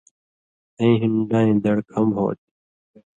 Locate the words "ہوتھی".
2.17-2.49